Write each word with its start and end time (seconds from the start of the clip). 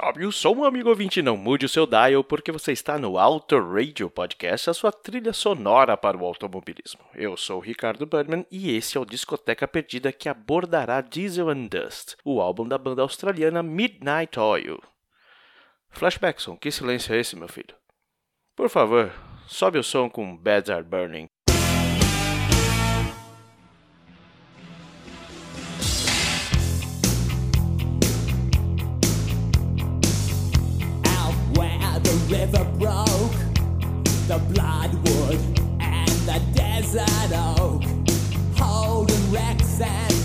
Sobe 0.00 0.24
o 0.24 0.30
som, 0.30 0.64
amigo 0.64 0.90
ouvinte, 0.90 1.20
não 1.20 1.36
mude 1.36 1.66
o 1.66 1.68
seu 1.68 1.84
dial, 1.84 2.22
porque 2.22 2.52
você 2.52 2.70
está 2.70 2.96
no 2.96 3.18
Auto 3.18 3.58
Radio 3.58 4.08
Podcast, 4.08 4.70
a 4.70 4.72
sua 4.72 4.92
trilha 4.92 5.32
sonora 5.32 5.96
para 5.96 6.16
o 6.16 6.24
automobilismo. 6.24 7.00
Eu 7.16 7.36
sou 7.36 7.58
o 7.58 7.60
Ricardo 7.60 8.06
Burnman 8.06 8.46
e 8.48 8.76
esse 8.76 8.96
é 8.96 9.00
o 9.00 9.04
Discoteca 9.04 9.66
Perdida 9.66 10.12
que 10.12 10.28
abordará 10.28 11.00
Diesel 11.00 11.50
and 11.50 11.66
Dust, 11.66 12.14
o 12.24 12.40
álbum 12.40 12.68
da 12.68 12.78
banda 12.78 13.02
australiana 13.02 13.60
Midnight 13.60 14.38
Oil. 14.38 14.80
Flashbackson, 15.90 16.56
que 16.56 16.70
silêncio 16.70 17.12
é 17.12 17.18
esse, 17.18 17.34
meu 17.34 17.48
filho? 17.48 17.74
Por 18.54 18.68
favor, 18.68 19.12
sobe 19.48 19.80
o 19.80 19.82
som 19.82 20.08
com 20.08 20.36
Beds 20.36 20.70
Are 20.70 20.84
Burning. 20.84 21.26
River 32.52 32.64
broke, 32.78 33.32
the 34.26 34.40
bloodwood 34.50 35.38
and 35.80 36.10
the 36.26 36.40
desert 36.54 37.32
oak, 37.58 37.82
holding 38.56 39.32
wrecks 39.32 39.80
and 39.80 40.17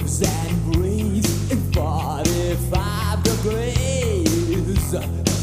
and 0.00 0.72
breathes 0.72 1.52
in 1.52 1.72
45 1.72 3.22
degrees. 3.22 5.33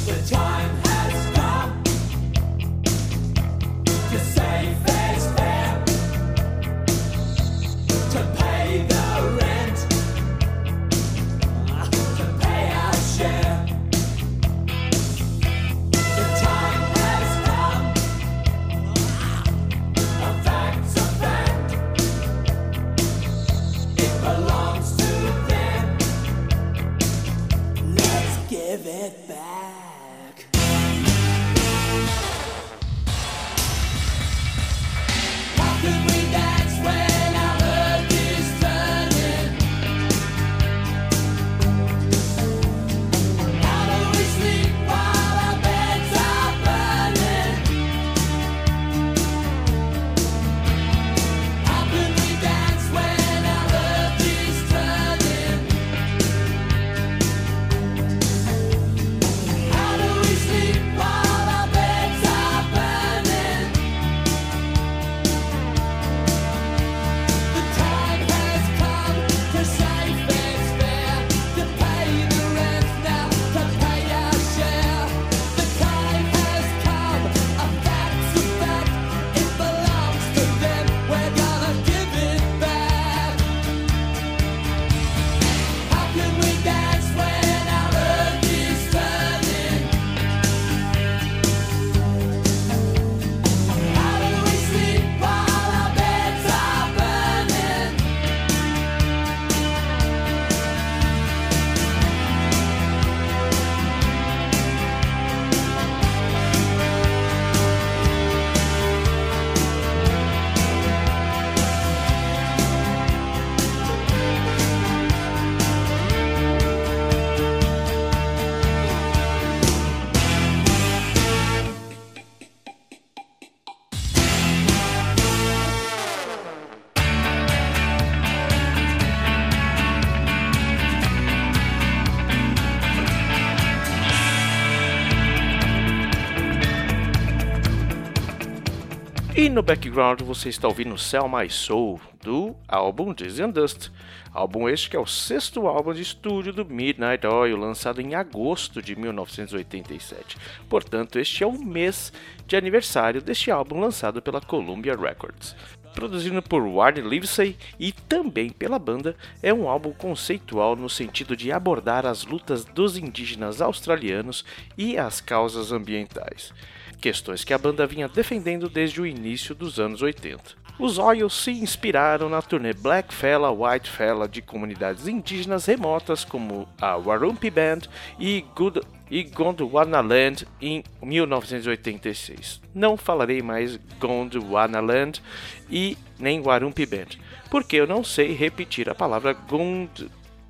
E 139.42 139.50
no 139.50 139.64
background 139.64 140.22
você 140.22 140.50
está 140.50 140.68
ouvindo 140.68 140.96
Sell 141.00 141.28
My 141.28 141.50
Soul, 141.50 142.00
do 142.22 142.56
álbum 142.68 143.12
Dizzy 143.12 143.42
and 143.42 143.50
Dust. 143.50 143.90
Álbum 144.32 144.70
este 144.70 144.88
que 144.88 144.96
é 144.96 145.00
o 145.00 145.08
sexto 145.08 145.66
álbum 145.66 145.96
de 145.96 146.04
estúdio 146.04 146.54
do 146.54 146.64
Midnight 146.64 147.26
Oil, 147.26 147.58
lançado 147.58 148.00
em 148.00 148.14
agosto 148.14 148.84
de 148.84 148.96
1987. 148.96 150.38
Portanto, 150.70 151.18
este 151.18 151.44
é 151.44 151.48
o 151.48 151.54
mês 151.54 152.14
de 152.46 152.56
aniversário 152.56 153.20
deste 153.20 153.50
álbum 153.50 153.80
lançado 153.80 154.22
pela 154.22 154.40
Columbia 154.40 154.96
Records. 154.96 155.56
Produzido 155.96 156.40
por 156.44 156.62
Warren 156.62 157.10
Livesey 157.10 157.58
e 157.80 157.92
também 157.92 158.52
pela 158.52 158.78
banda, 158.78 159.16
é 159.42 159.52
um 159.52 159.68
álbum 159.68 159.92
conceitual 159.92 160.76
no 160.76 160.88
sentido 160.88 161.36
de 161.36 161.52
abordar 161.52 162.06
as 162.06 162.26
lutas 162.26 162.64
dos 162.64 162.96
indígenas 162.96 163.60
australianos 163.60 164.46
e 164.78 165.00
as 165.00 165.20
causas 165.20 165.72
ambientais 165.72 166.54
questões 167.02 167.44
que 167.44 167.54
a 167.54 167.58
banda 167.58 167.88
vinha 167.88 168.08
defendendo 168.08 168.70
desde 168.70 169.02
o 169.02 169.08
início 169.08 169.56
dos 169.56 169.80
anos 169.80 170.04
80. 170.04 170.62
Os 170.80 170.98
Oils 170.98 171.44
se 171.44 171.52
inspiraram 171.52 172.30
na 172.30 172.42
turnê 172.42 172.74
Black 172.74 173.14
Fella, 173.14 173.52
White 173.52 173.90
Fella 173.90 174.28
de 174.28 174.42
comunidades 174.42 175.08
indígenas 175.08 175.66
remotas 175.66 176.24
como 176.24 176.68
a 176.80 176.96
Warumpi 176.96 177.50
Band 177.50 177.82
e, 178.20 178.46
Good, 178.56 178.82
e 179.10 179.24
Gondwanaland 179.24 180.48
em 180.62 180.84
1986. 181.02 182.62
Não 182.74 182.96
falarei 182.96 183.42
mais 183.42 183.78
Gondwanaland 184.00 185.22
e 185.70 185.98
nem 186.18 186.40
Warumpi 186.40 186.86
Band, 186.86 187.18
porque 187.50 187.76
eu 187.76 187.86
não 187.86 188.04
sei 188.04 188.34
repetir 188.34 188.90
a 188.90 188.96
palavra 188.96 189.34
Gond 189.34 190.10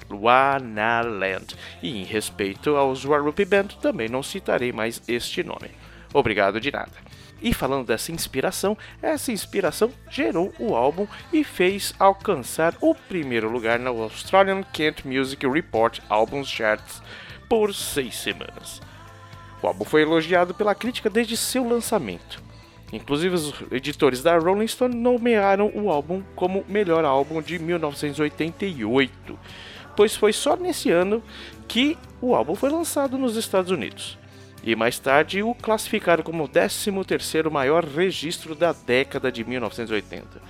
Wanaland. 0.10 1.56
E 1.82 2.02
em 2.02 2.04
respeito 2.04 2.76
aos 2.76 3.06
Warumpi 3.06 3.46
Band, 3.46 3.68
também 3.82 4.10
não 4.10 4.24
citarei 4.24 4.72
mais 4.72 5.02
este 5.08 5.44
nome. 5.44 5.81
Obrigado 6.14 6.60
de 6.60 6.72
nada. 6.72 6.92
E 7.42 7.54
falando 7.54 7.88
dessa 7.88 8.12
inspiração, 8.12 8.78
essa 9.02 9.32
inspiração 9.32 9.92
gerou 10.10 10.54
o 10.60 10.76
álbum 10.76 11.08
e 11.34 11.44
fez 11.44 11.94
alcançar 11.98 12.76
o 12.80 12.94
primeiro 12.94 13.50
lugar 13.50 13.80
na 13.80 13.90
Australian 13.90 14.62
Kent 14.62 15.06
Music 15.06 15.46
Report 15.48 16.00
Albums 16.08 16.48
Charts 16.48 17.02
por 17.50 17.74
seis 17.74 18.16
semanas. 18.16 18.80
O 19.62 19.68
álbum 19.68 19.86
foi 19.86 20.04
elogiado 20.04 20.54
pela 20.54 20.76
crítica 20.76 21.10
desde 21.10 21.36
seu 21.36 21.68
lançamento. 21.68 22.42
Inclusive, 22.94 23.34
os 23.34 23.54
editores 23.72 24.22
da 24.22 24.38
Rolling 24.38 24.68
Stone 24.68 24.96
nomearam 24.96 25.72
o 25.74 25.90
álbum 25.90 26.22
como 26.36 26.66
melhor 26.68 27.06
álbum 27.06 27.42
de 27.42 27.58
1988, 27.58 29.40
pois 29.96 30.16
foi 30.16 30.34
só 30.34 30.56
nesse 30.56 30.92
ano 30.92 31.24
que 31.68 31.98
o 32.22 32.36
álbum 32.36 32.54
foi 32.54 32.70
lançado 32.70 33.18
nos 33.18 33.36
Estados 33.36 33.72
Unidos 33.72 34.21
e 34.64 34.76
mais 34.76 35.00
tarde 35.00 35.42
o 35.42 35.56
classificaram 35.56 36.24
como 36.24 36.44
o 36.44 36.50
13º 36.50 37.50
maior 37.50 37.84
registro 37.84 38.54
da 38.54 38.74
década 38.74 39.32
de 39.32 39.44
1980. 39.44 40.42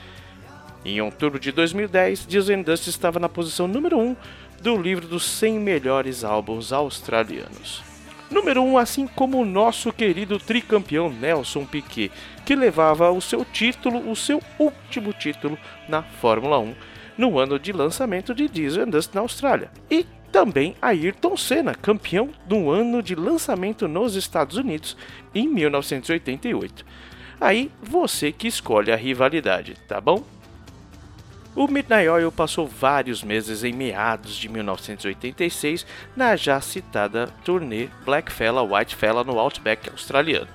Em 0.84 1.00
outubro 1.00 1.40
de 1.40 1.52
2010, 1.52 2.26
Dizzy 2.28 2.56
Dust 2.64 2.88
estava 2.88 3.20
na 3.20 3.30
posição 3.30 3.68
número 3.68 4.00
1 4.00 4.16
do 4.62 4.76
livro 4.76 5.08
dos 5.08 5.24
100 5.24 5.60
melhores 5.60 6.24
álbuns 6.24 6.74
australianos. 6.74 7.84
Número 8.32 8.64
1, 8.64 8.78
assim 8.78 9.08
como 9.08 9.42
o 9.42 9.46
nosso 9.46 9.92
querido 9.92 10.40
tricampeão 10.40 11.10
Nelson 11.10 11.66
Piquet, 11.66 12.12
que 12.46 12.56
levava 12.56 13.12
o 13.12 13.22
seu 13.22 13.44
título, 13.44 14.10
o 14.10 14.16
seu 14.16 14.42
último 14.58 15.14
título 15.14 15.58
na 15.88 16.02
Fórmula 16.02 16.58
1, 16.58 16.74
no 17.18 17.38
ano 17.38 17.60
de 17.60 17.72
lançamento 17.72 18.34
de 18.34 18.48
Dizzy 18.48 18.86
Dust 18.86 19.14
na 19.14 19.22
Austrália. 19.22 19.70
E 19.90 20.06
também 20.32 20.76
Ayrton 20.82 21.36
Senna, 21.36 21.76
campeão 21.76 22.30
do 22.46 22.72
ano 22.72 23.04
de 23.04 23.16
lançamento 23.16 23.88
nos 23.88 24.16
Estados 24.16 24.58
Unidos 24.58 24.96
em 25.36 25.48
1988. 25.48 26.86
Aí 27.40 27.72
você 27.82 28.32
que 28.32 28.48
escolhe 28.48 28.92
a 28.92 28.96
rivalidade, 28.96 29.76
tá 29.88 30.00
bom? 30.00 30.24
O 31.54 31.68
Midnight 31.68 32.08
Oil 32.08 32.32
passou 32.32 32.66
vários 32.66 33.22
meses 33.22 33.64
em 33.66 33.74
meados 33.74 34.38
de 34.38 34.48
1986 34.48 35.86
na 36.16 36.36
já 36.38 36.62
citada 36.62 37.28
turnê 37.44 37.90
Black 38.06 38.32
Fella 38.32 38.64
White 38.64 38.96
Fella 38.96 39.22
no 39.24 39.38
Outback 39.38 39.90
australiano, 39.90 40.48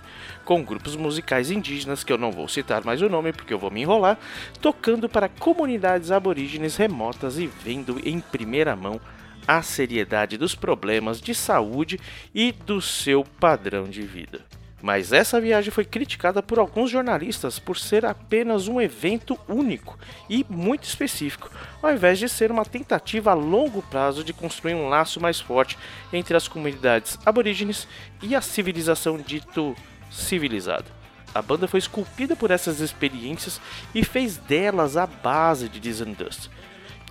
com 0.46 0.62
grupos 0.62 0.94
musicais 0.94 1.50
indígenas 1.50 2.04
que 2.04 2.12
eu 2.12 2.16
não 2.16 2.31
vou 2.31 2.46
citar 2.46 2.84
mais 2.84 3.02
o 3.02 3.08
nome 3.08 3.32
porque 3.32 3.52
eu 3.52 3.58
vou 3.58 3.70
me 3.70 3.82
enrolar, 3.82 4.16
tocando 4.62 5.08
para 5.08 5.28
comunidades 5.28 6.12
aborígenes 6.12 6.76
remotas 6.76 7.37
e 7.37 7.48
vendo 7.48 8.00
em 8.02 8.20
primeira 8.20 8.76
mão 8.76 9.00
a 9.46 9.60
seriedade 9.60 10.38
dos 10.38 10.54
problemas 10.54 11.20
de 11.20 11.34
saúde 11.34 12.00
e 12.32 12.52
do 12.52 12.81
seu 12.81 13.25
padrão 13.25 13.84
de 13.84 14.02
vida. 14.02 14.40
Mas 14.81 15.12
essa 15.12 15.40
viagem 15.40 15.72
foi 15.72 15.84
criticada 15.84 16.40
por 16.40 16.60
alguns 16.60 16.90
jornalistas 16.90 17.58
por 17.58 17.76
ser 17.76 18.04
apenas 18.04 18.69
um 18.69 18.81
evento 18.81 19.37
único 19.49 19.99
e 20.31 20.46
muito 20.49 20.84
específico, 20.84 21.50
ao 21.82 21.92
invés 21.92 22.20
de 22.20 22.28
ser 22.28 22.52
uma 22.52 22.64
tentativa 22.64 23.32
a 23.32 23.34
longo 23.34 23.82
prazo 23.82 24.22
de 24.22 24.32
construir 24.32 24.75
um 24.75 24.88
laço 24.88 25.20
mais 25.20 25.40
forte 25.40 25.76
entre 26.12 26.37
as 26.37 26.46
comunidades 26.46 27.19
aborígenes 27.26 27.88
e 28.22 28.37
a 28.37 28.40
civilização 28.40 29.19
dito 29.19 29.75
civilizada. 30.16 30.86
A 31.34 31.42
banda 31.42 31.68
foi 31.68 31.78
esculpida 31.78 32.34
por 32.34 32.50
essas 32.50 32.80
experiências 32.80 33.60
e 33.94 34.02
fez 34.02 34.36
delas 34.38 34.96
a 34.96 35.06
base 35.06 35.68
de 35.68 35.78
Dizzy 35.78 36.04
Dust. 36.06 36.48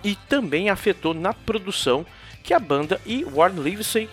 E 0.02 0.16
também 0.28 0.68
afetou 0.68 1.14
na 1.14 1.32
produção 1.32 2.04
que 2.42 2.52
a 2.52 2.58
banda 2.58 3.00
e 3.06 3.24
Warren 3.24 3.62
Livesey 3.62 4.08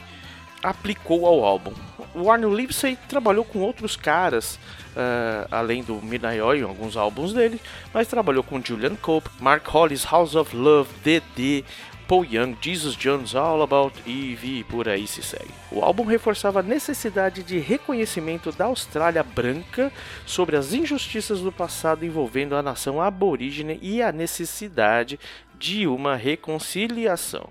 aplicou 0.62 1.26
ao 1.26 1.44
álbum. 1.44 1.74
Warren 2.16 2.54
Livesey 2.54 2.98
trabalhou 3.10 3.44
com 3.44 3.60
outros 3.60 3.96
caras, 3.96 4.60
uh, 4.96 5.48
além 5.52 5.84
do 5.84 5.96
Midnight 5.96 6.40
Oil, 6.40 6.62
em 6.62 6.70
alguns 6.70 6.96
álbuns 6.96 7.34
dele, 7.34 7.60
mas 7.94 8.08
trabalhou 8.08 8.44
com 8.44 8.64
Julian 8.64 8.96
Cope, 8.96 9.30
Mark 9.40 9.68
Hollis, 9.68 10.06
House 10.06 10.36
of 10.36 10.56
Love, 10.56 10.90
DD, 11.04 11.66
Paul 12.14 12.28
Young, 12.32 12.56
Jesus 12.62 12.96
Jones, 12.96 13.34
All 13.34 13.64
About 13.64 14.00
Eve 14.06 14.60
e 14.60 14.64
por 14.64 14.88
aí 14.88 15.08
se 15.08 15.24
segue. 15.24 15.50
O 15.72 15.82
álbum 15.82 16.06
reforçava 16.06 16.60
a 16.60 16.64
necessidade 16.64 17.42
de 17.42 17.58
reconhecimento 17.58 18.52
da 18.52 18.66
Austrália 18.66 19.24
branca 19.24 19.92
sobre 20.24 20.56
as 20.56 20.74
injustiças 20.74 21.40
do 21.40 21.52
passado 21.52 22.06
envolvendo 22.06 22.56
a 22.56 22.62
nação 22.62 23.02
aborígene 23.02 23.80
e 23.82 24.00
a 24.00 24.12
necessidade 24.12 25.20
de 25.58 25.88
uma 25.88 26.16
reconciliação. 26.16 27.50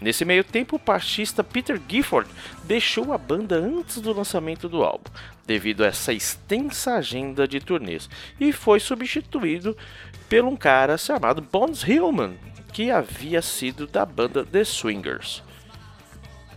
Nesse 0.00 0.24
meio 0.24 0.44
tempo, 0.44 0.76
o 0.76 0.78
baixista 0.78 1.42
Peter 1.42 1.80
Gifford 1.88 2.30
deixou 2.62 3.12
a 3.12 3.18
banda 3.18 3.56
antes 3.56 4.00
do 4.00 4.12
lançamento 4.12 4.68
do 4.68 4.84
álbum, 4.84 5.10
devido 5.44 5.82
a 5.82 5.88
essa 5.88 6.12
extensa 6.12 6.94
agenda 6.94 7.48
de 7.48 7.58
turnês, 7.58 8.08
e 8.38 8.52
foi 8.52 8.78
substituído 8.78 9.76
por 10.28 10.44
um 10.44 10.54
cara 10.54 10.96
chamado 10.96 11.42
Bones 11.42 11.82
Hillman, 11.82 12.38
que 12.72 12.90
havia 12.90 13.42
sido 13.42 13.86
da 13.86 14.06
banda 14.06 14.44
The 14.44 14.64
Swingers. 14.64 15.42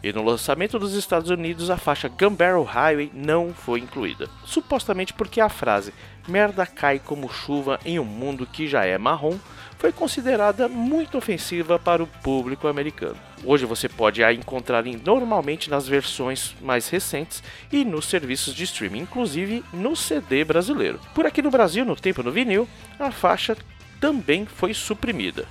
E 0.01 0.13
no 0.13 0.23
lançamento 0.23 0.77
dos 0.77 0.93
Estados 0.93 1.29
Unidos, 1.29 1.69
a 1.69 1.77
faixa 1.77 2.07
Gun 2.07 2.35
Barrel 2.35 2.63
Highway 2.63 3.11
não 3.13 3.53
foi 3.53 3.79
incluída, 3.79 4.29
supostamente 4.45 5.13
porque 5.13 5.41
a 5.41 5.49
frase 5.49 5.93
merda 6.27 6.65
cai 6.65 6.99
como 6.99 7.27
chuva 7.27 7.79
em 7.83 7.99
um 7.99 8.05
mundo 8.05 8.45
que 8.45 8.67
já 8.67 8.85
é 8.85 8.97
marrom 8.97 9.37
foi 9.77 9.91
considerada 9.91 10.67
muito 10.67 11.17
ofensiva 11.17 11.77
para 11.77 12.01
o 12.01 12.07
público 12.07 12.67
americano. 12.67 13.17
Hoje 13.43 13.65
você 13.65 13.89
pode 13.89 14.23
a 14.23 14.33
encontrar 14.33 14.83
normalmente 14.83 15.69
nas 15.69 15.87
versões 15.87 16.55
mais 16.61 16.87
recentes 16.89 17.43
e 17.71 17.83
nos 17.83 18.05
serviços 18.05 18.53
de 18.53 18.63
streaming, 18.63 19.01
inclusive 19.01 19.63
no 19.73 19.95
CD 19.95 20.43
brasileiro. 20.43 20.99
Por 21.13 21.25
aqui 21.25 21.41
no 21.41 21.51
Brasil, 21.51 21.85
no 21.85 21.95
tempo 21.95 22.23
no 22.23 22.31
vinil, 22.31 22.67
a 22.99 23.11
faixa 23.11 23.57
também 23.99 24.45
foi 24.45 24.73
suprimida. 24.73 25.45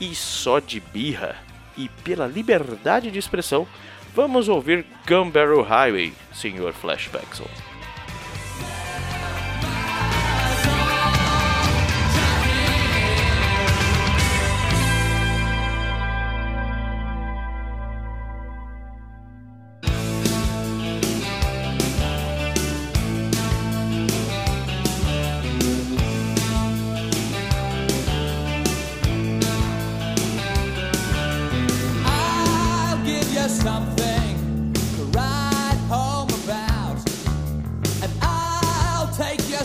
E 0.00 0.14
só 0.14 0.58
de 0.58 0.80
birra 0.80 1.36
e 1.76 1.88
pela 2.02 2.26
liberdade 2.26 3.10
de 3.10 3.18
expressão, 3.18 3.66
vamos 4.14 4.48
ouvir 4.48 4.84
Gun 5.06 5.30
Barrel 5.30 5.62
Highway, 5.62 6.12
Sr. 6.32 6.72
Flashbackson. 6.72 7.69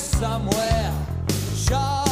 Somewhere, 0.05 0.93
show 1.55 2.04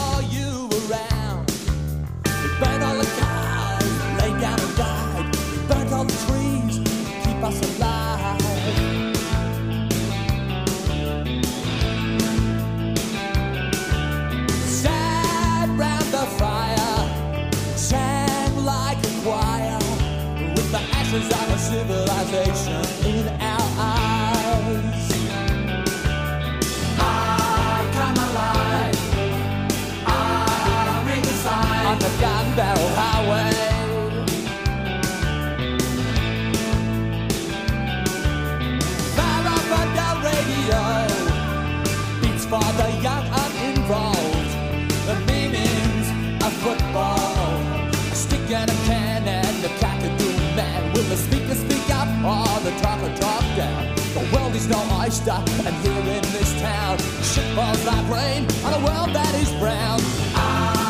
Oh, 52.25 52.61
the 52.63 52.71
top 52.81 53.01
of 53.03 53.19
top 53.19 53.43
down. 53.57 53.93
The 54.13 54.29
world 54.33 54.55
is 54.55 54.69
no 54.69 54.79
oyster, 54.97 55.31
and 55.31 55.75
here 55.83 56.15
in 56.15 56.21
this 56.31 56.61
town, 56.61 56.97
shit 57.21 57.43
falls 57.53 57.85
like 57.85 58.09
rain 58.09 58.47
on 58.63 58.73
a 58.73 58.85
world 58.85 59.13
that 59.13 59.35
is 59.35 59.51
brown. 59.59 59.99
Ah. 60.33 60.82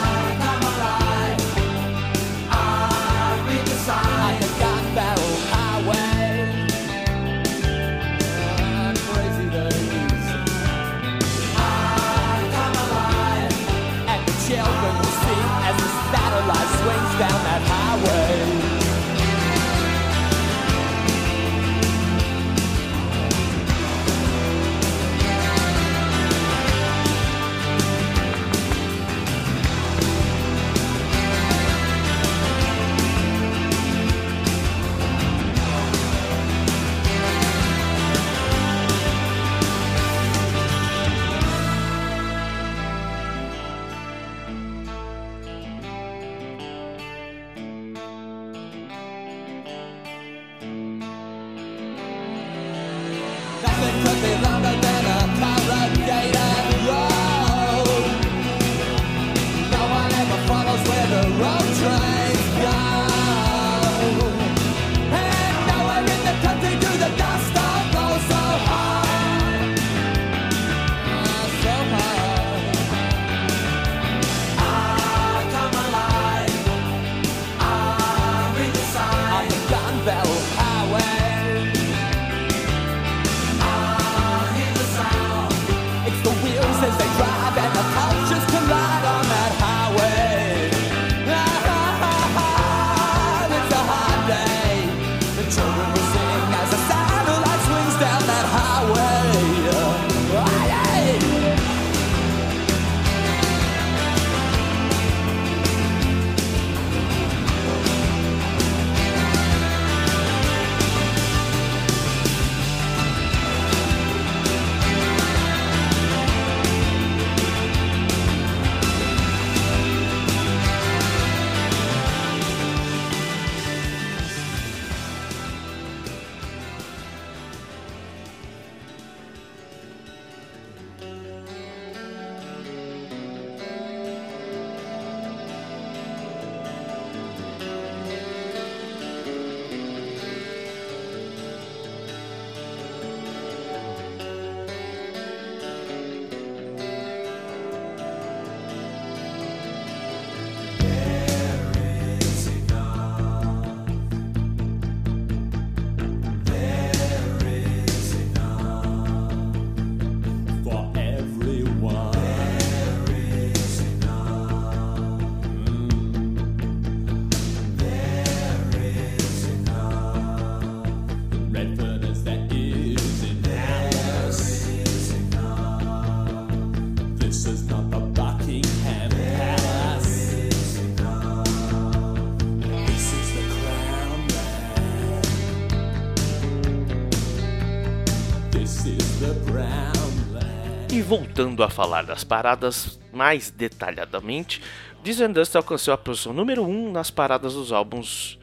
Voltando 191.33 191.63
a 191.63 191.69
falar 191.69 192.03
das 192.03 192.23
paradas 192.23 192.99
mais 193.11 193.49
detalhadamente, 193.49 194.61
This 195.03 195.17
Dust 195.17 195.55
alcançou 195.55 195.91
a 195.91 195.97
posição 195.97 196.31
número 196.31 196.63
1 196.63 196.91
nas 196.91 197.09
paradas 197.09 197.55
dos 197.55 197.71
álbuns 197.71 198.37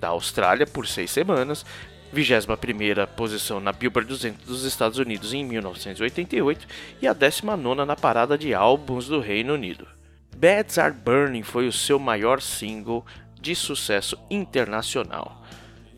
da 0.00 0.08
Austrália 0.08 0.64
por 0.64 0.86
seis 0.86 1.10
semanas, 1.10 1.66
21ª 2.14 3.08
posição 3.08 3.58
na 3.58 3.72
Billboard 3.72 4.08
200 4.08 4.46
dos 4.46 4.62
Estados 4.62 4.98
Unidos 4.98 5.34
em 5.34 5.44
1988 5.44 6.64
e 7.02 7.08
a 7.08 7.14
19ª 7.14 7.84
na 7.84 7.96
parada 7.96 8.38
de 8.38 8.54
álbuns 8.54 9.08
do 9.08 9.18
Reino 9.18 9.54
Unido. 9.54 9.88
Beds 10.36 10.78
Are 10.78 10.94
Burning 10.94 11.42
foi 11.42 11.66
o 11.66 11.72
seu 11.72 11.98
maior 11.98 12.40
single 12.40 13.04
de 13.40 13.56
sucesso 13.56 14.16
internacional, 14.30 15.42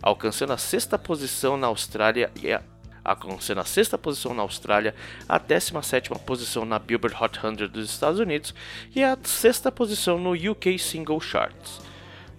alcançando 0.02 0.54
a 0.54 0.58
sexta 0.58 0.98
posição 0.98 1.58
na 1.58 1.66
Austrália 1.66 2.30
e 2.42 2.50
a 2.50 2.62
alcançando 3.04 3.60
a 3.60 3.64
sexta 3.64 3.96
posição 3.96 4.34
na 4.34 4.42
Austrália, 4.42 4.94
a 5.28 5.38
17ª 5.38 6.18
posição 6.18 6.64
na 6.64 6.78
Billboard 6.78 7.16
Hot 7.20 7.40
100 7.40 7.68
dos 7.68 7.90
Estados 7.90 8.20
Unidos 8.20 8.54
e 8.94 9.02
a 9.02 9.16
sexta 9.22 9.70
posição 9.72 10.18
no 10.18 10.32
UK 10.32 10.78
Single 10.78 11.20
Charts. 11.20 11.80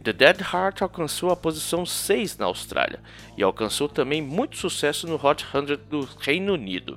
The 0.03 0.13
Dead 0.13 0.41
Heart 0.41 0.81
alcançou 0.81 1.31
a 1.31 1.35
posição 1.35 1.85
6 1.85 2.37
na 2.37 2.45
Austrália 2.45 2.99
e 3.37 3.43
alcançou 3.43 3.87
também 3.87 4.21
muito 4.21 4.57
sucesso 4.57 5.07
no 5.07 5.15
Hot 5.23 5.45
100 5.51 5.77
do 5.89 6.09
Reino 6.19 6.53
Unido. 6.53 6.95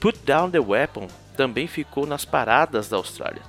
Put 0.00 0.18
Down 0.24 0.50
the 0.50 0.58
Weapon 0.58 1.06
também 1.36 1.68
ficou 1.68 2.06
nas 2.06 2.24
paradas 2.24 2.88
da 2.88 2.96
Austrália. 2.96 3.42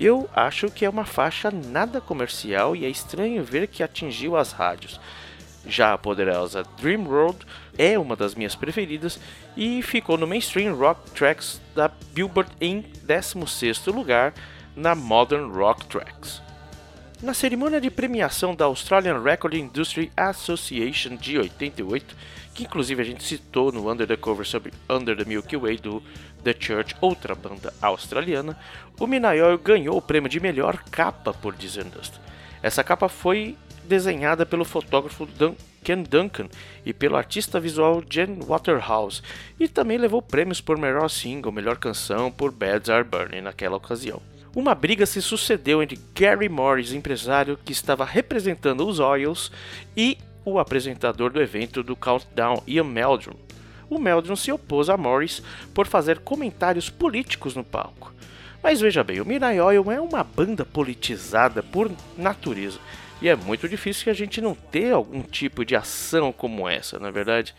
Eu 0.00 0.30
acho 0.32 0.70
que 0.70 0.84
é 0.84 0.90
uma 0.90 1.04
faixa 1.04 1.50
nada 1.50 2.00
comercial 2.00 2.76
e 2.76 2.84
é 2.84 2.88
estranho 2.88 3.42
ver 3.42 3.66
que 3.66 3.82
atingiu 3.82 4.36
as 4.36 4.52
rádios. 4.52 5.00
Já 5.68 5.92
a 5.92 5.98
poderosa 5.98 6.64
Dream 6.80 7.04
Road 7.04 7.38
é 7.76 7.98
uma 7.98 8.16
das 8.16 8.34
minhas 8.34 8.54
preferidas 8.54 9.20
e 9.54 9.82
ficou 9.82 10.16
no 10.16 10.26
Mainstream 10.26 10.74
Rock 10.74 11.10
Tracks 11.10 11.60
da 11.74 11.90
Billboard 12.14 12.50
em 12.58 12.82
16º 13.06 13.94
lugar 13.94 14.32
na 14.74 14.94
Modern 14.94 15.52
Rock 15.52 15.84
Tracks. 15.84 16.40
Na 17.22 17.34
cerimônia 17.34 17.80
de 17.80 17.90
premiação 17.90 18.54
da 18.54 18.64
Australian 18.64 19.20
Record 19.20 19.54
Industry 19.54 20.10
Association 20.16 21.16
de 21.16 21.36
88, 21.36 22.16
que 22.54 22.62
inclusive 22.64 23.02
a 23.02 23.04
gente 23.04 23.22
citou 23.22 23.70
no 23.70 23.90
Under 23.90 24.06
the 24.06 24.16
Cover 24.16 24.46
sobre 24.46 24.72
Under 24.88 25.16
the 25.16 25.24
Milky 25.24 25.56
Way 25.56 25.78
do 25.78 26.02
The 26.44 26.54
Church, 26.58 26.96
outra 27.00 27.34
banda 27.34 27.74
australiana, 27.82 28.58
o 28.98 29.06
Minayoyo 29.06 29.58
ganhou 29.58 29.98
o 29.98 30.02
prêmio 30.02 30.30
de 30.30 30.40
melhor 30.40 30.82
capa 30.90 31.34
por 31.34 31.54
Dust. 31.54 32.14
Essa 32.62 32.82
capa 32.82 33.08
foi 33.08 33.56
desenhada 33.88 34.46
pelo 34.46 34.64
fotógrafo 34.64 35.26
Dun 35.26 35.54
Ken 35.82 36.02
Duncan 36.02 36.48
e 36.84 36.92
pelo 36.92 37.16
artista 37.16 37.58
visual 37.58 38.02
Jen 38.08 38.40
Waterhouse, 38.46 39.22
e 39.58 39.66
também 39.66 39.96
levou 39.96 40.20
prêmios 40.20 40.60
por 40.60 40.76
melhor 40.76 41.08
single, 41.08 41.50
melhor 41.50 41.78
canção 41.78 42.30
por 42.30 42.52
Beds 42.52 42.90
Are 42.90 43.04
Burning 43.04 43.40
naquela 43.40 43.76
ocasião. 43.76 44.20
Uma 44.54 44.74
briga 44.74 45.06
se 45.06 45.22
sucedeu 45.22 45.82
entre 45.82 45.98
Gary 46.14 46.48
Morris, 46.48 46.92
empresário 46.92 47.58
que 47.64 47.72
estava 47.72 48.04
representando 48.04 48.86
os 48.86 48.98
Oils, 48.98 49.50
e 49.96 50.18
o 50.44 50.58
apresentador 50.58 51.30
do 51.30 51.40
evento 51.40 51.82
do 51.82 51.94
Countdown, 51.94 52.62
Ian 52.66 52.84
Meldrum. 52.84 53.36
o 53.90 53.98
Meldrum 53.98 54.36
se 54.36 54.52
opôs 54.52 54.88
a 54.90 54.96
Morris 54.96 55.42
por 55.72 55.86
fazer 55.86 56.18
comentários 56.18 56.90
políticos 56.90 57.54
no 57.54 57.64
palco. 57.64 58.12
Mas 58.62 58.80
veja 58.80 59.04
bem, 59.04 59.20
o 59.20 59.24
Midnight 59.24 59.60
Oil 59.60 59.90
é 59.90 60.00
uma 60.00 60.22
banda 60.22 60.64
politizada 60.64 61.62
por 61.62 61.90
natureza. 62.16 62.78
E 63.20 63.28
é 63.28 63.34
muito 63.34 63.68
difícil 63.68 64.04
que 64.04 64.10
a 64.10 64.14
gente 64.14 64.40
não 64.40 64.54
tenha 64.54 64.94
algum 64.94 65.22
tipo 65.22 65.64
de 65.64 65.74
ação 65.74 66.32
como 66.32 66.68
essa, 66.68 66.98
na 66.98 67.08
é 67.08 67.12
verdade. 67.12 67.54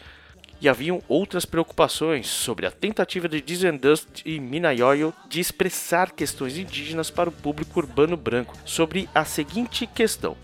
E 0.61 0.67
haviam 0.67 1.01
outras 1.07 1.45
preocupações 1.45 2.27
sobre 2.27 2.65
a 2.65 2.71
tentativa 2.71 3.29
de 3.29 3.41
Dust 3.41 4.21
e 4.25 4.39
Minayoyo 4.39 5.13
de 5.29 5.39
expressar 5.39 6.11
questões 6.11 6.57
indígenas 6.57 7.09
para 7.09 7.29
o 7.29 7.33
público 7.33 7.79
urbano 7.79 8.17
branco 8.17 8.57
sobre 8.65 9.07
a 9.15 9.23
seguinte 9.23 9.87
questão: 9.87 10.35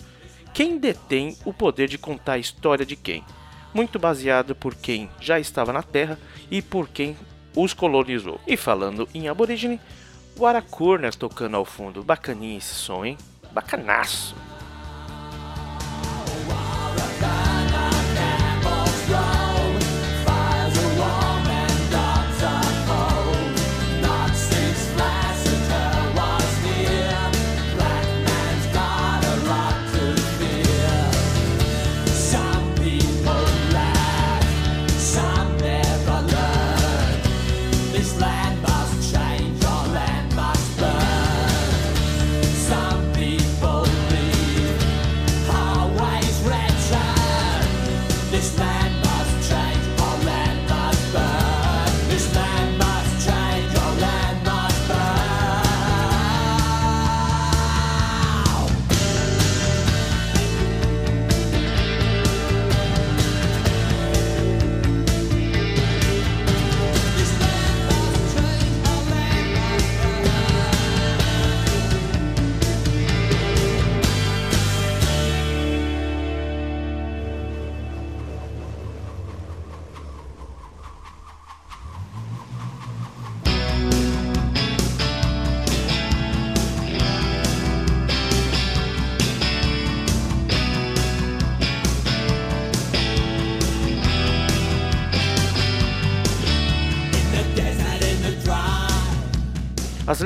quem 0.54 0.78
detém 0.78 1.38
o 1.44 1.54
poder 1.54 1.90
de 1.90 1.98
contar 1.98 2.34
a 2.34 2.38
história 2.38 2.86
de 2.86 2.96
quem? 2.96 3.26
Muito 3.74 4.00
baseado 4.00 4.56
por 4.56 4.74
quem 4.74 5.10
já 5.20 5.38
estava 5.38 5.74
na 5.74 5.84
Terra 5.84 6.18
e 6.50 6.62
por 6.62 6.88
quem 6.88 7.18
os 7.54 7.74
colonizou. 7.74 8.40
E 8.48 8.56
falando 8.56 9.08
em 9.14 9.28
aborígene, 9.28 9.82
o 10.38 10.46
Aracurnas 10.46 11.18
tocando 11.18 11.58
ao 11.58 11.66
fundo. 11.66 12.04
Bacaninha 12.04 12.58
esse 12.58 12.74
som, 12.74 13.04
hein? 13.04 13.18
Bacanaço! 13.52 14.55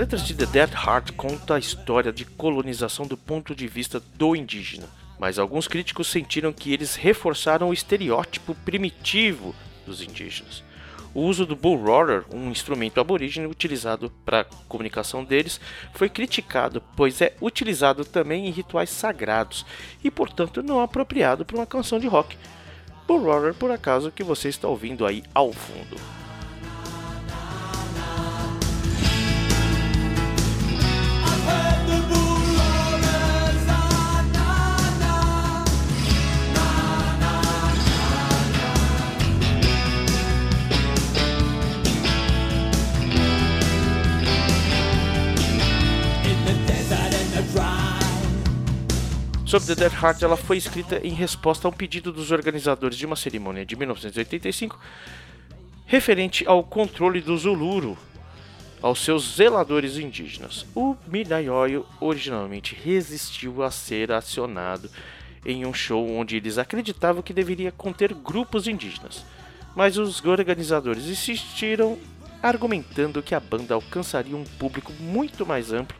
Letras 0.10 0.26
de 0.26 0.34
The 0.34 0.48
Dead 0.48 0.72
Heart 0.74 1.12
contam 1.12 1.56
a 1.56 1.60
história 1.60 2.12
de 2.12 2.26
colonização 2.26 3.06
do 3.06 3.16
ponto 3.16 3.54
de 3.54 3.68
vista 3.68 4.00
do 4.16 4.36
indígena, 4.36 4.88
mas 5.20 5.38
alguns 5.38 5.68
críticos 5.68 6.08
sentiram 6.08 6.52
que 6.52 6.74
eles 6.74 6.96
reforçaram 6.96 7.70
o 7.70 7.74
estereótipo 7.74 8.56
primitivo 8.66 9.54
dos 9.86 10.02
indígenas. 10.02 10.64
O 11.14 11.22
uso 11.22 11.46
do 11.46 11.56
bull 11.56 11.78
roarer, 11.78 12.26
um 12.34 12.50
instrumento 12.50 13.00
aborígene 13.00 13.46
utilizado 13.46 14.12
para 14.26 14.46
comunicação 14.68 15.24
deles, 15.24 15.62
foi 15.94 16.10
criticado, 16.10 16.82
pois 16.96 17.22
é 17.22 17.36
utilizado 17.40 18.04
também 18.04 18.48
em 18.48 18.52
rituais 18.52 18.90
sagrados 18.90 19.64
e, 20.04 20.10
portanto, 20.10 20.64
não 20.64 20.82
apropriado 20.82 21.46
para 21.46 21.58
uma 21.58 21.68
canção 21.68 22.00
de 22.00 22.08
rock. 22.08 22.36
Bull 23.08 23.26
roarer, 23.26 23.54
por 23.54 23.70
acaso, 23.70 24.12
que 24.12 24.24
você 24.24 24.50
está 24.50 24.68
ouvindo 24.68 25.06
aí 25.06 25.24
ao 25.36 25.54
fundo. 25.54 25.98
Sobre 49.50 49.74
The 49.74 49.90
Dead 49.90 49.94
Heart, 50.00 50.22
ela 50.22 50.38
foi 50.38 50.58
escrita 50.58 51.02
em 51.04 51.12
resposta 51.12 51.68
a 51.68 51.72
um 51.72 51.74
pedido 51.74 52.14
dos 52.14 52.32
organizadores 52.32 52.96
de 52.96 53.04
uma 53.04 53.16
cerimônia 53.16 53.66
de 53.66 53.76
1985 53.76 54.80
referente 55.88 56.48
ao 56.48 56.64
controle 56.64 57.20
do 57.20 57.36
Zuluro 57.36 57.98
aos 58.80 59.04
seus 59.04 59.38
zeladores 59.38 59.98
indígenas. 59.98 60.68
O 60.76 60.96
Oil 61.52 61.84
originalmente 62.00 62.78
resistiu 62.80 63.64
a 63.64 63.72
ser 63.72 64.12
acionado 64.12 64.88
em 65.44 65.66
um 65.66 65.74
show 65.74 66.08
onde 66.08 66.38
eles 66.38 66.60
acreditavam 66.60 67.24
que 67.24 67.34
deveria 67.34 67.72
conter 67.72 68.14
grupos 68.14 68.68
indígenas, 68.68 69.26
mas 69.76 69.98
os 69.98 70.24
organizadores 70.24 71.08
insistiram 71.08 71.98
argumentando 72.40 73.24
que 73.24 73.34
a 73.34 73.40
banda 73.40 73.74
alcançaria 73.74 74.38
um 74.38 74.44
público 74.44 74.94
muito 75.00 75.44
mais 75.44 75.74
amplo 75.74 75.98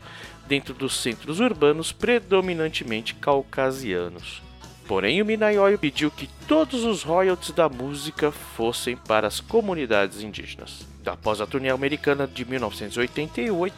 dentro 0.50 0.74
dos 0.74 0.96
centros 0.96 1.38
urbanos 1.38 1.92
predominantemente 1.92 3.14
caucasianos. 3.14 4.42
Porém, 4.88 5.22
o 5.22 5.24
Minayoyo 5.24 5.78
pediu 5.78 6.10
que 6.10 6.28
todos 6.48 6.82
os 6.82 7.04
royalties 7.04 7.52
da 7.52 7.68
música 7.68 8.32
fossem 8.32 8.96
para 8.96 9.28
as 9.28 9.38
comunidades 9.38 10.22
indígenas. 10.22 10.84
Após 11.06 11.40
a 11.40 11.46
turnê 11.46 11.70
americana 11.70 12.26
de 12.26 12.44
1988, 12.44 13.72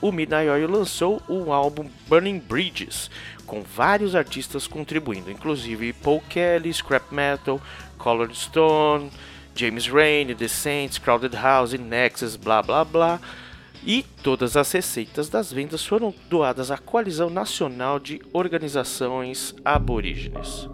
o 0.00 0.10
Minayoyo 0.10 0.68
lançou 0.68 1.22
o 1.28 1.52
álbum 1.52 1.88
Burning 2.08 2.40
Bridges, 2.40 3.08
com 3.46 3.62
vários 3.62 4.16
artistas 4.16 4.66
contribuindo, 4.66 5.30
inclusive 5.30 5.92
Paul 5.92 6.20
Kelly, 6.28 6.74
Scrap 6.74 7.14
Metal, 7.14 7.62
Colored 7.96 8.36
Stone, 8.36 9.08
James 9.54 9.86
Rain, 9.86 10.34
The 10.34 10.48
Saints, 10.48 10.98
Crowded 10.98 11.36
House, 11.36 11.74
Nexus, 11.74 12.34
blá 12.34 12.60
blá 12.60 12.84
blá, 12.84 13.20
e 13.84 14.04
todas 14.22 14.56
as 14.56 14.70
receitas 14.72 15.28
das 15.28 15.52
vendas 15.52 15.84
foram 15.84 16.14
doadas 16.28 16.70
à 16.70 16.78
Coalizão 16.78 17.28
Nacional 17.28 17.98
de 17.98 18.20
Organizações 18.32 19.54
Aborígenes. 19.64 20.68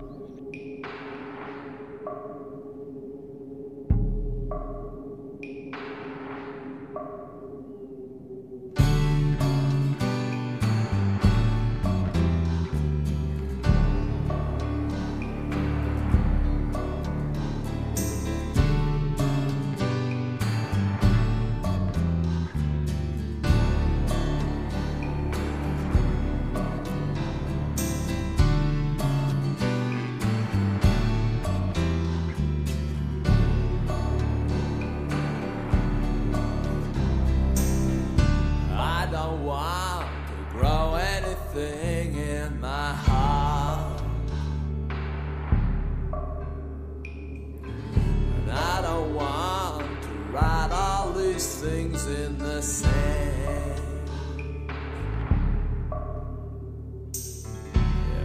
Things 51.61 52.07
in 52.07 52.39
the 52.39 52.63
sand. 52.63 53.83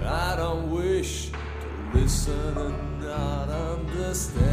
I 0.06 0.36
don't 0.36 0.70
wish 0.70 1.32
to 1.32 1.98
listen 1.98 2.58
and 2.58 3.02
not 3.02 3.50
understand. 3.50 4.53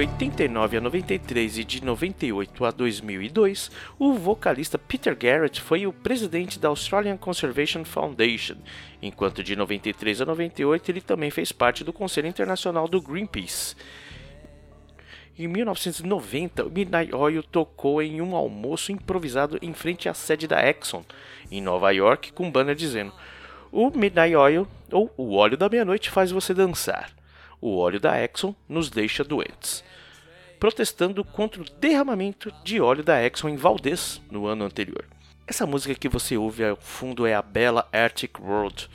89 0.00 0.78
a 0.78 0.80
93 0.80 1.58
e 1.58 1.64
de 1.64 1.84
98 1.84 2.64
a 2.64 2.70
2002, 2.70 3.70
o 3.98 4.14
vocalista 4.14 4.78
Peter 4.78 5.14
Garrett 5.14 5.60
foi 5.60 5.86
o 5.86 5.92
presidente 5.92 6.58
da 6.58 6.68
Australian 6.68 7.18
Conservation 7.18 7.84
Foundation, 7.84 8.56
enquanto 9.02 9.42
de 9.42 9.54
93 9.54 10.22
a 10.22 10.24
98 10.24 10.90
ele 10.90 11.02
também 11.02 11.30
fez 11.30 11.52
parte 11.52 11.84
do 11.84 11.92
Conselho 11.92 12.28
Internacional 12.28 12.88
do 12.88 12.98
Greenpeace. 12.98 13.76
Em 15.38 15.46
1990, 15.46 16.64
o 16.64 16.70
Midnight 16.70 17.14
Oil 17.14 17.42
tocou 17.42 18.00
em 18.00 18.22
um 18.22 18.34
almoço 18.34 18.92
improvisado 18.92 19.58
em 19.60 19.74
frente 19.74 20.08
à 20.08 20.14
sede 20.14 20.48
da 20.48 20.66
Exxon, 20.66 21.04
em 21.50 21.60
Nova 21.60 21.90
York, 21.90 22.32
com 22.32 22.46
um 22.46 22.50
banner 22.50 22.74
dizendo: 22.74 23.12
O 23.70 23.90
Midnight 23.90 24.34
Oil, 24.34 24.66
ou 24.90 25.12
o 25.18 25.34
óleo 25.34 25.58
da 25.58 25.68
meia-noite, 25.68 26.08
faz 26.08 26.30
você 26.30 26.54
dançar. 26.54 27.19
O 27.60 27.76
óleo 27.76 28.00
da 28.00 28.22
Exxon 28.22 28.54
nos 28.68 28.88
deixa 28.88 29.22
doentes. 29.22 29.84
Protestando 30.58 31.24
contra 31.24 31.60
o 31.60 31.70
derramamento 31.78 32.52
de 32.64 32.80
óleo 32.80 33.02
da 33.02 33.22
Exxon 33.22 33.50
em 33.50 33.56
Valdez 33.56 34.20
no 34.30 34.46
ano 34.46 34.64
anterior. 34.64 35.04
Essa 35.46 35.66
música 35.66 35.94
que 35.94 36.08
você 36.08 36.36
ouve 36.36 36.64
ao 36.64 36.76
fundo 36.76 37.26
é 37.26 37.34
a 37.34 37.42
bela 37.42 37.88
Arctic 37.92 38.38
World, 38.40 38.88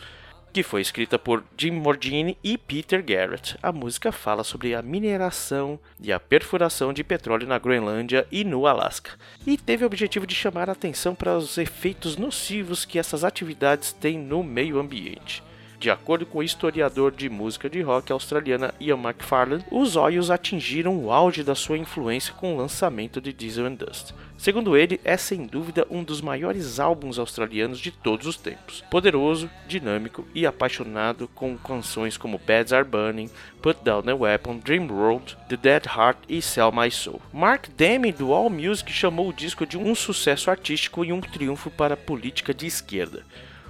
que 0.54 0.64
foi 0.64 0.80
escrita 0.80 1.20
por 1.20 1.44
Jim 1.58 1.72
Mordini 1.72 2.38
e 2.42 2.58
Peter 2.58 3.04
Garrett. 3.04 3.58
A 3.62 3.74
música 3.74 4.10
fala 4.10 4.42
sobre 4.42 4.74
a 4.74 4.82
mineração 4.82 5.78
e 6.00 6.14
a 6.14 6.20
perfuração 6.20 6.94
de 6.94 7.04
petróleo 7.04 7.46
na 7.46 7.60
Groenlândia 7.60 8.26
e 8.32 8.46
no 8.46 8.66
Alasca, 8.66 9.12
e 9.46 9.58
teve 9.58 9.84
o 9.84 9.88
objetivo 9.88 10.26
de 10.26 10.34
chamar 10.34 10.70
a 10.70 10.72
atenção 10.72 11.14
para 11.14 11.38
os 11.38 11.58
efeitos 11.58 12.16
nocivos 12.16 12.86
que 12.86 12.98
essas 12.98 13.26
atividades 13.26 13.92
têm 13.92 14.18
no 14.18 14.42
meio 14.42 14.80
ambiente. 14.80 15.44
De 15.80 15.90
acordo 15.90 16.26
com 16.26 16.40
o 16.40 16.44
historiador 16.44 17.12
de 17.12 17.30
música 17.30 17.70
de 17.70 17.82
rock 17.82 18.12
australiana 18.12 18.74
Ian 18.80 18.98
McFarlane, 18.98 19.66
os 19.70 19.96
Oils 19.96 20.32
atingiram 20.32 20.98
o 20.98 21.12
auge 21.12 21.44
da 21.44 21.54
sua 21.54 21.78
influência 21.78 22.34
com 22.34 22.54
o 22.54 22.58
lançamento 22.58 23.20
de 23.20 23.34
Diesel 23.34 23.66
and 23.66 23.76
Dust. 23.76 24.14
Segundo 24.38 24.76
ele, 24.76 25.00
é 25.04 25.18
sem 25.18 25.46
dúvida 25.46 25.86
um 25.90 26.04
dos 26.04 26.22
maiores 26.22 26.80
álbuns 26.80 27.20
australianos 27.20 27.80
de 27.80 27.92
todos 27.92 28.28
os 28.28 28.38
tempos. 28.38 28.84
Poderoso, 28.90 29.50
dinâmico 29.68 30.26
e 30.34 30.46
apaixonado 30.46 31.28
com 31.30 31.58
canções 31.58 32.18
como 32.18 32.38
Beds 32.38 32.74
Are 32.74 32.88
Burning, 32.88 33.30
Put 33.62 33.80
Down 33.84 34.04
the 34.04 34.14
Weapon, 34.14 34.58
Dream 34.58 34.88
World, 34.90 35.38
The 35.50 35.58
Dead 35.58 35.86
Heart 35.86 36.20
e 36.30 36.42
Sell 36.42 36.72
My 36.72 36.92
Soul. 36.92 37.22
Mark 37.34 37.68
Demme 37.76 38.12
do 38.12 38.34
All 38.34 38.50
Music 38.50 38.92
chamou 38.92 39.30
o 39.30 39.34
disco 39.34 39.66
de 39.66 39.78
um 39.78 39.96
sucesso 39.96 40.50
artístico 40.50 41.04
e 41.04 41.12
um 41.12 41.22
triunfo 41.22 41.70
para 41.70 41.94
a 41.94 41.98
política 41.98 42.54
de 42.54 42.68
esquerda 42.68 43.26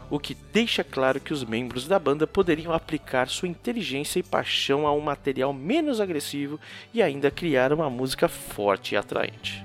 o 0.09 0.19
que 0.19 0.35
deixa 0.53 0.83
claro 0.83 1.19
que 1.19 1.33
os 1.33 1.43
membros 1.43 1.87
da 1.87 1.97
banda 1.97 2.27
poderiam 2.27 2.71
aplicar 2.71 3.27
sua 3.27 3.47
inteligência 3.47 4.19
e 4.19 4.23
paixão 4.23 4.85
a 4.85 4.93
um 4.93 5.01
material 5.01 5.51
menos 5.51 5.99
agressivo 5.99 6.59
e 6.93 7.01
ainda 7.01 7.31
criar 7.31 7.73
uma 7.73 7.89
música 7.89 8.27
forte 8.27 8.93
e 8.93 8.97
atraente. 8.97 9.64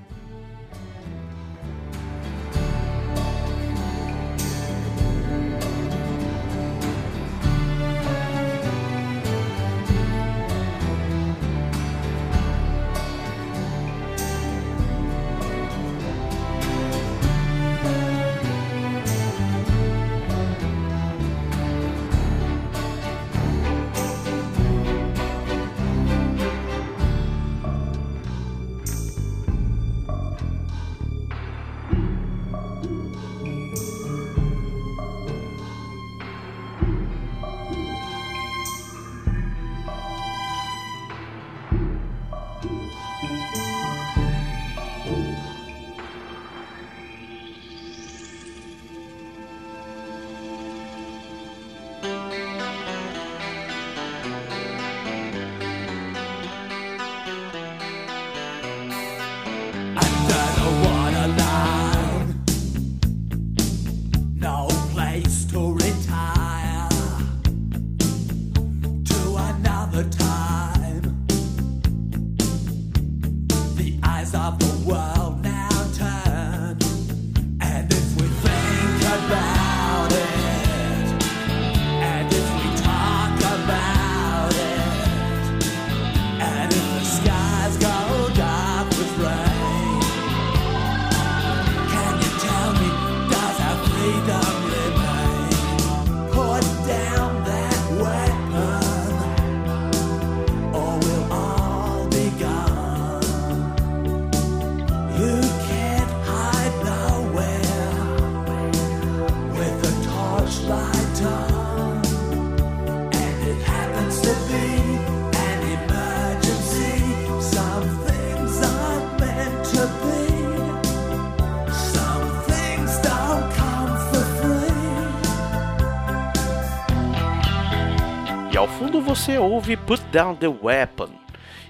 Você 129.30 129.38
ouve 129.38 129.76
Put 129.76 130.02
Down 130.10 130.34
the 130.34 130.48
Weapon. 130.48 131.10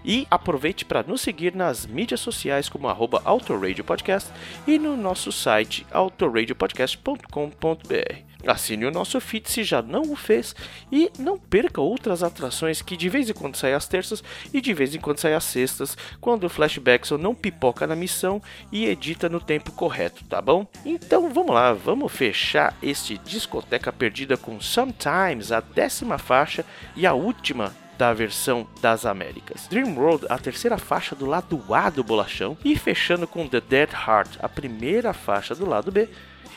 E 0.02 0.26
aproveite 0.30 0.82
para 0.82 1.02
nos 1.02 1.20
seguir 1.20 1.54
nas 1.54 1.84
mídias 1.84 2.20
sociais 2.20 2.70
como 2.70 2.88
arroba 2.88 3.20
Autoradio 3.22 3.84
Podcast 3.84 4.32
e 4.66 4.78
no 4.78 4.96
nosso 4.96 5.30
site 5.30 5.86
autoradiopodcast.com.br. 5.92 8.29
Assine 8.46 8.86
o 8.86 8.90
nosso 8.90 9.20
feed 9.20 9.50
se 9.50 9.64
já 9.64 9.82
não 9.82 10.02
o 10.02 10.16
fez 10.16 10.54
e 10.90 11.10
não 11.18 11.38
perca 11.38 11.80
outras 11.80 12.22
atrações 12.22 12.82
que 12.82 12.96
de 12.96 13.08
vez 13.08 13.28
em 13.28 13.32
quando 13.32 13.56
saem 13.56 13.74
às 13.74 13.86
terças 13.86 14.22
e 14.52 14.60
de 14.60 14.72
vez 14.72 14.94
em 14.94 15.00
quando 15.00 15.18
saem 15.18 15.34
às 15.34 15.44
sextas, 15.44 15.96
quando 16.20 16.44
o 16.44 16.48
Flashbackson 16.48 17.18
não 17.18 17.34
pipoca 17.34 17.86
na 17.86 17.96
missão 17.96 18.42
e 18.72 18.86
edita 18.86 19.28
no 19.28 19.40
tempo 19.40 19.72
correto, 19.72 20.24
tá 20.24 20.40
bom? 20.40 20.66
Então 20.84 21.32
vamos 21.32 21.54
lá, 21.54 21.72
vamos 21.72 22.12
fechar 22.12 22.76
este 22.82 23.18
Discoteca 23.18 23.92
Perdida 23.92 24.36
com 24.36 24.60
Sometimes, 24.60 25.52
a 25.52 25.60
décima 25.60 26.18
faixa 26.18 26.64
e 26.96 27.06
a 27.06 27.12
última 27.12 27.74
da 28.00 28.14
versão 28.14 28.66
das 28.80 29.04
Américas. 29.04 29.66
Dream 29.68 29.94
World, 29.94 30.24
a 30.30 30.38
terceira 30.38 30.78
faixa 30.78 31.14
do 31.14 31.26
lado 31.26 31.62
A 31.68 31.90
do 31.90 32.02
bolachão, 32.02 32.56
e 32.64 32.74
fechando 32.74 33.26
com 33.26 33.46
The 33.46 33.60
Dead 33.60 33.90
Heart, 33.92 34.38
a 34.40 34.48
primeira 34.48 35.12
faixa 35.12 35.54
do 35.54 35.68
lado 35.68 35.92
B, 35.92 36.08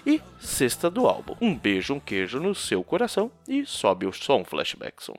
e 0.06 0.22
sexta 0.40 0.90
do 0.90 1.08
álbum. 1.08 1.36
Um 1.42 1.56
beijo, 1.56 1.94
um 1.94 2.00
queijo 2.00 2.40
no 2.40 2.54
seu 2.54 2.84
coração 2.84 3.32
e 3.48 3.66
sobe 3.66 4.06
o 4.06 4.14
som, 4.14 4.44
Flashbackson. 4.44 5.16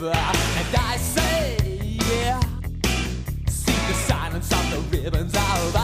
river. 0.00 0.12
And 0.14 0.76
I 0.76 0.96
say, 0.96 1.56
yeah. 2.10 2.40
See 3.48 3.72
the 3.72 3.94
silence 3.94 4.52
on 4.52 4.70
the 4.70 4.96
ribbons 4.96 5.34
of 5.34 5.77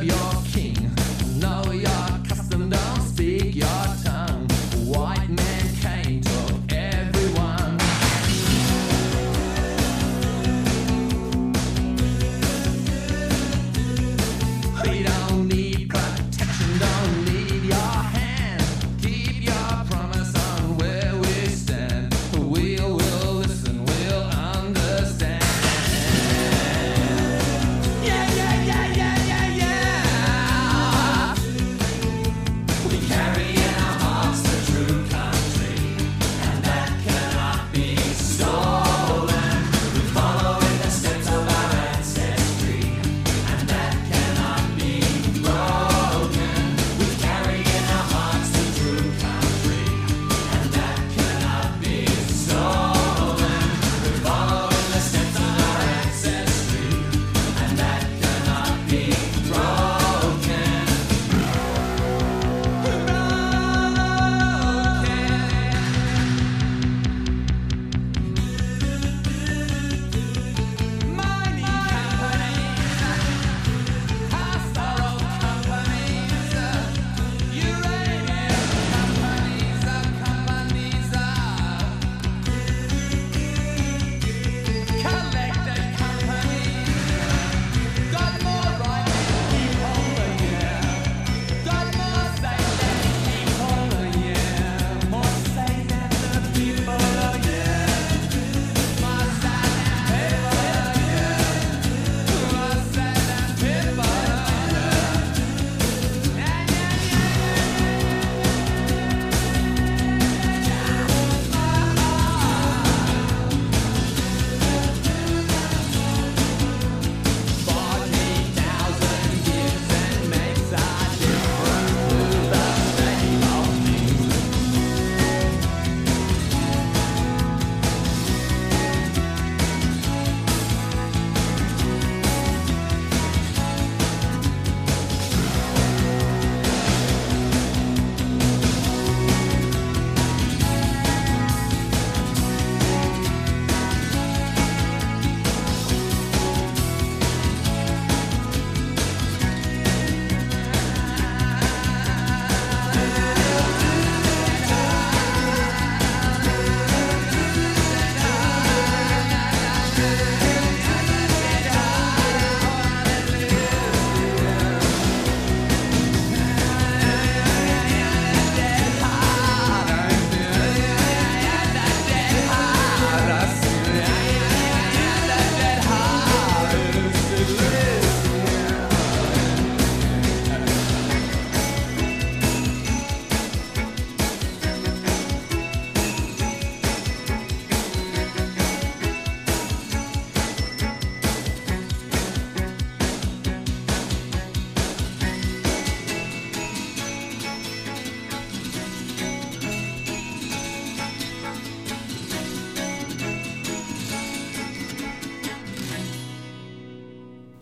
of 0.00 0.06
your 0.06 0.39